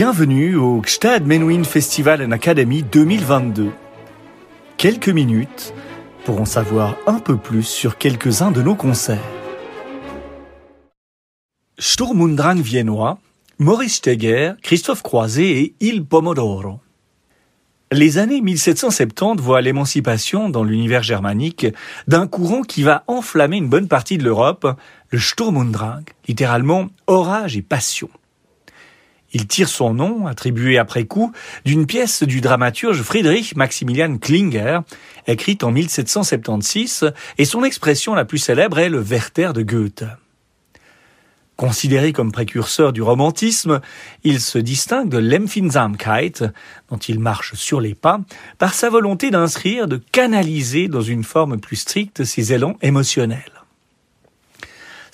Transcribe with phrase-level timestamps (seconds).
[0.00, 3.72] Bienvenue au Gstad Menuhin Festival and Academy 2022.
[4.76, 5.74] Quelques minutes
[6.24, 9.18] pour en savoir un peu plus sur quelques-uns de nos concerts.
[11.80, 13.18] Sturm und Drang viennois,
[13.58, 16.78] Maurice Steger, Christophe Croiset et Il Pomodoro.
[17.90, 21.66] Les années 1770 voient l'émancipation dans l'univers germanique
[22.06, 24.78] d'un courant qui va enflammer une bonne partie de l'Europe,
[25.10, 28.08] le Sturm und Drang, littéralement orage et passion.
[29.32, 31.32] Il tire son nom, attribué après coup,
[31.64, 34.80] d'une pièce du dramaturge Friedrich Maximilian Klinger,
[35.26, 40.04] écrite en 1776, et son expression la plus célèbre est le Werther de Goethe.
[41.56, 43.80] Considéré comme précurseur du romantisme,
[44.22, 46.44] il se distingue de l'Empfindsamkeit,
[46.88, 48.20] dont il marche sur les pas,
[48.58, 53.57] par sa volonté d'inscrire, de canaliser dans une forme plus stricte ses élans émotionnels.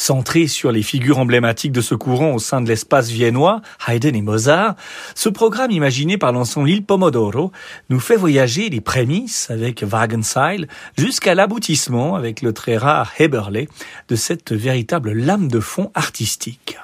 [0.00, 4.22] Centré sur les figures emblématiques de ce courant au sein de l'espace viennois, Haydn et
[4.22, 4.74] Mozart,
[5.14, 7.52] ce programme imaginé par l'ensemble Il Pomodoro
[7.90, 13.66] nous fait voyager les prémices avec Wagenseil jusqu'à l'aboutissement avec le très rare Heberle
[14.08, 16.78] de cette véritable lame de fond artistique.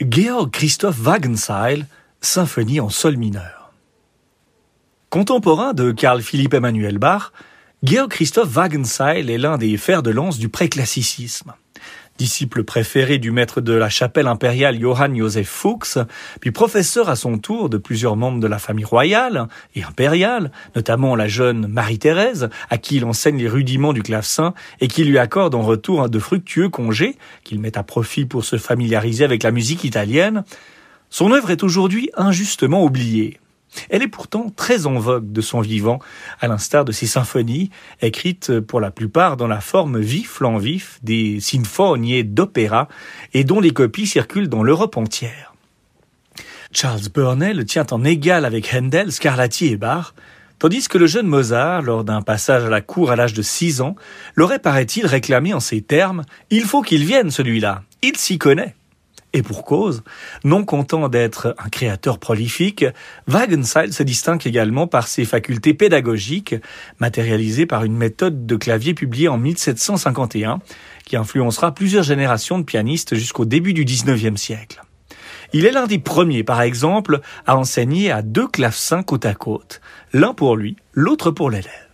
[0.00, 1.86] Georg Christoph Wagenseil,
[2.20, 3.70] symphonie en sol mineur.
[5.10, 7.30] Contemporain de Carl Philipp Emanuel Bach,
[7.88, 11.52] Georg Christoph Wagenseil est l'un des fers de lance du préclassicisme.
[12.18, 15.96] Disciple préféré du maître de la chapelle impériale Johann Joseph Fuchs,
[16.40, 21.14] puis professeur à son tour de plusieurs membres de la famille royale et impériale, notamment
[21.14, 25.54] la jeune Marie-Thérèse, à qui il enseigne les rudiments du clavecin et qui lui accorde
[25.54, 29.84] en retour de fructueux congés qu'il met à profit pour se familiariser avec la musique
[29.84, 30.42] italienne,
[31.08, 33.38] son œuvre est aujourd'hui injustement oubliée.
[33.90, 35.98] Elle est pourtant très en vogue de son vivant,
[36.40, 40.98] à l'instar de ses symphonies, écrites pour la plupart dans la forme vif en vif
[41.02, 42.88] des sinfonies d'opéra
[43.34, 45.54] et dont les copies circulent dans l'Europe entière.
[46.72, 50.14] Charles Burney le tient en égal avec Handel, Scarlatti et Bach,
[50.58, 53.80] tandis que le jeune Mozart, lors d'un passage à la cour à l'âge de six
[53.80, 53.94] ans,
[54.34, 58.74] l'aurait, paraît-il, réclamé en ces termes «Il faut qu'il vienne, celui-là, il s'y connaît».
[59.36, 60.02] Et pour cause,
[60.44, 62.86] non content d'être un créateur prolifique,
[63.28, 66.54] Wagenseil se distingue également par ses facultés pédagogiques,
[67.00, 70.60] matérialisées par une méthode de clavier publiée en 1751,
[71.04, 74.82] qui influencera plusieurs générations de pianistes jusqu'au début du XIXe siècle.
[75.52, 79.82] Il est l'un des premiers, par exemple, à enseigner à deux clavecins côte à côte,
[80.14, 81.86] l'un pour lui, l'autre pour l'élève.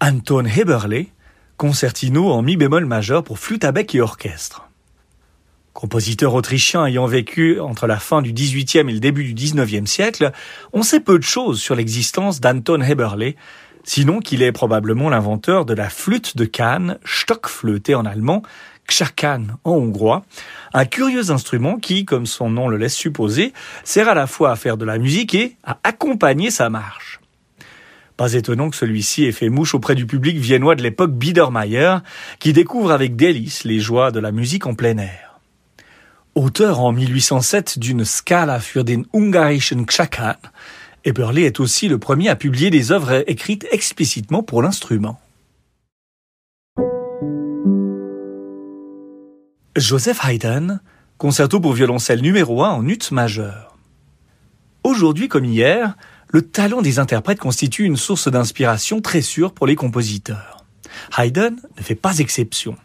[0.00, 1.06] Anton Heberle,
[1.56, 4.68] concertino en mi bémol majeur pour flûte à bec et orchestre.
[5.72, 10.32] Compositeur autrichien ayant vécu entre la fin du XVIIIe et le début du XIXe siècle,
[10.72, 13.34] on sait peu de choses sur l'existence d'Anton Heberle,
[13.84, 18.42] sinon qu'il est probablement l'inventeur de la flûte de Cannes, Stockflöte en allemand,
[18.86, 20.24] Kshakan en hongrois,
[20.72, 23.52] un curieux instrument qui, comme son nom le laisse supposer,
[23.84, 27.20] sert à la fois à faire de la musique et à accompagner sa marche.
[28.16, 31.98] Pas étonnant que celui-ci ait fait mouche auprès du public viennois de l'époque Biedermeier,
[32.38, 35.40] qui découvre avec délice les joies de la musique en plein air.
[36.34, 40.36] Auteur en 1807 d'une Scala für den ungarischen Kschakan,
[41.06, 45.20] Eberle est aussi le premier à publier des œuvres écrites explicitement pour l'instrument.
[49.76, 50.80] Joseph Haydn,
[51.16, 53.76] concerto pour violoncelle numéro 1 en ut majeur.
[54.82, 55.96] Aujourd'hui comme hier,
[56.28, 60.64] le talent des interprètes constitue une source d'inspiration très sûre pour les compositeurs.
[61.16, 62.76] Haydn ne fait pas exception.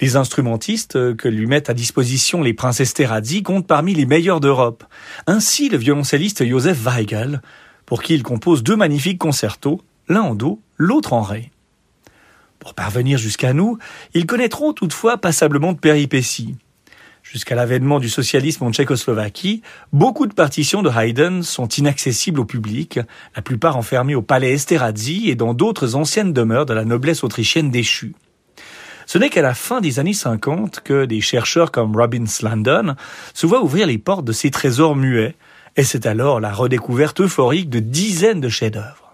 [0.00, 4.84] Les instrumentistes que lui mettent à disposition les princesses Terazzi comptent parmi les meilleurs d'Europe.
[5.26, 7.42] Ainsi, le violoncelliste Joseph Weigel,
[7.84, 11.50] pour qui il compose deux magnifiques concertos, l'un en do, l'autre en ré.
[12.60, 13.78] Pour parvenir jusqu'à nous,
[14.14, 16.56] ils connaîtront toutefois passablement de péripéties.
[17.30, 19.60] Jusqu'à l'avènement du socialisme en Tchécoslovaquie,
[19.92, 23.00] beaucoup de partitions de Haydn sont inaccessibles au public,
[23.36, 27.70] la plupart enfermées au palais Esterhazy et dans d'autres anciennes demeures de la noblesse autrichienne
[27.70, 28.14] déchue.
[29.04, 32.94] Ce n'est qu'à la fin des années 50 que des chercheurs comme Robin Slandon
[33.34, 35.36] se voient ouvrir les portes de ces trésors muets,
[35.76, 39.07] et c'est alors la redécouverte euphorique de dizaines de chefs-d'œuvre.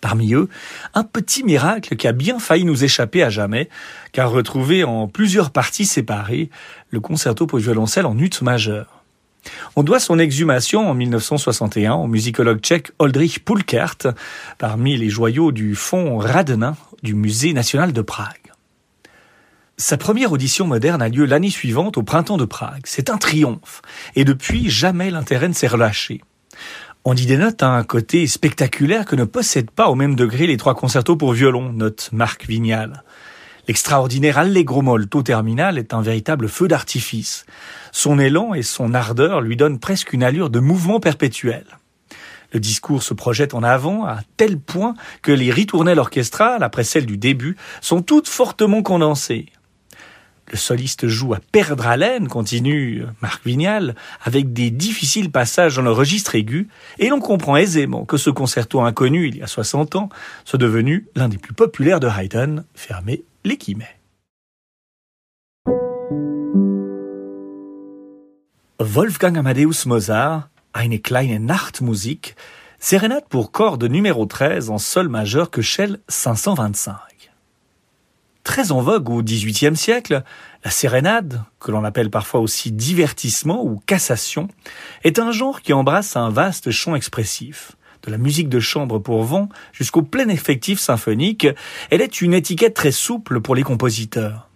[0.00, 0.48] Parmi eux,
[0.94, 3.68] un petit miracle qui a bien failli nous échapper à jamais,
[4.12, 6.50] car retrouvé en plusieurs parties séparées,
[6.90, 9.02] le concerto pour violoncelle en ut majeur.
[9.76, 13.98] On doit son exhumation en 1961 au musicologue tchèque Oldrich Pulkert,
[14.58, 18.52] parmi les joyaux du fonds Radena du Musée national de Prague.
[19.78, 22.82] Sa première audition moderne a lieu l'année suivante au printemps de Prague.
[22.84, 23.82] C'est un triomphe,
[24.14, 26.22] et depuis jamais l'intérêt ne s'est relâché.
[27.08, 30.74] On y dénote un côté spectaculaire que ne possèdent pas au même degré les trois
[30.74, 33.04] concertos pour violon, note Marc Vignal.
[33.68, 37.46] L'extraordinaire Allegro molto terminal est un véritable feu d'artifice.
[37.92, 41.64] Son élan et son ardeur lui donnent presque une allure de mouvement perpétuel.
[42.52, 47.06] Le discours se projette en avant à tel point que les ritournelles orchestrales, après celles
[47.06, 49.46] du début, sont toutes fortement condensées.
[50.50, 55.90] Le soliste joue à perdre haleine, continue Marc Vignal, avec des difficiles passages dans le
[55.90, 60.08] registre aigu, et l'on comprend aisément que ce concerto inconnu il y a 60 ans
[60.44, 63.58] soit devenu l'un des plus populaires de Haydn, fermé les.
[68.78, 72.36] Wolfgang Amadeus Mozart, Eine kleine Nachtmusik,
[72.78, 77.15] sérénade pour cordes numéro 13 en sol majeur que Shell 525.
[78.46, 80.22] Très en vogue au XVIIIe siècle,
[80.64, 84.46] la sérénade, que l'on appelle parfois aussi divertissement ou cassation,
[85.02, 87.72] est un genre qui embrasse un vaste champ expressif.
[88.04, 91.48] De la musique de chambre pour vent jusqu'au plein effectif symphonique,
[91.90, 94.48] elle est une étiquette très souple pour les compositeurs.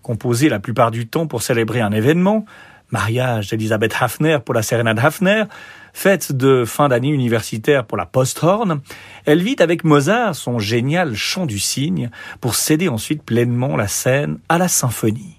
[0.00, 2.44] Composée la plupart du temps pour célébrer un événement,
[2.92, 5.42] mariage d'Elisabeth Hafner pour la sérénade Hafner,
[5.98, 8.80] fête de fin d'année universitaire pour la Posthorn,
[9.26, 12.08] elle vit avec Mozart son génial chant du cygne
[12.40, 15.38] pour céder ensuite pleinement la scène à la symphonie.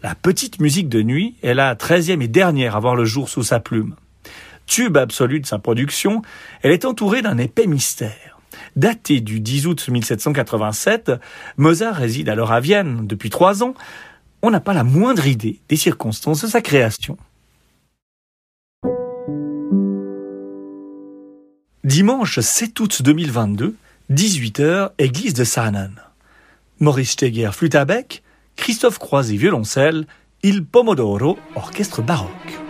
[0.00, 3.42] La petite musique de nuit est la treizième et dernière à voir le jour sous
[3.42, 3.96] sa plume.
[4.66, 6.22] Tube absolu de sa production,
[6.62, 8.38] elle est entourée d'un épais mystère.
[8.76, 11.10] Datée du 10 août 1787,
[11.56, 13.74] Mozart réside alors à Vienne depuis trois ans,
[14.40, 17.18] on n'a pas la moindre idée des circonstances de sa création.
[21.98, 23.74] Dimanche 7 août 2022,
[24.12, 25.90] 18h, église de Saanen.
[26.78, 28.22] Maurice Steger, flûte à bec,
[28.54, 30.06] Christophe Croisé, violoncelle,
[30.44, 32.67] Il Pomodoro, orchestre baroque.